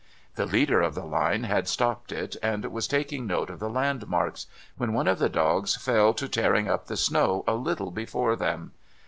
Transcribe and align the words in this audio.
The 0.33 0.47
leader 0.47 0.81
of 0.81 0.95
the 0.95 1.05
line 1.05 1.43
had 1.43 1.67
stopped 1.67 2.11
it, 2.11 2.35
and 2.41 2.65
was 2.71 2.87
taking 2.87 3.27
note 3.27 3.51
of 3.51 3.59
the 3.59 3.69
landmarks, 3.69 4.47
when 4.75 4.93
one 4.93 5.07
of 5.07 5.19
the 5.19 5.29
dogs 5.29 5.75
fell 5.75 6.15
to 6.15 6.27
tearing 6.27 6.67
up 6.67 6.87
the 6.87 6.97
snow 6.97 7.43
a 7.45 7.53
little 7.53 7.91
before 7.91 8.35
them. 8.35 8.71